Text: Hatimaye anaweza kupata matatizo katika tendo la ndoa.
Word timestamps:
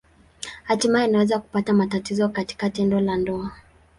Hatimaye 0.63 1.05
anaweza 1.05 1.39
kupata 1.39 1.73
matatizo 1.73 2.29
katika 2.29 2.69
tendo 2.69 2.99
la 2.99 3.17
ndoa. 3.17 3.51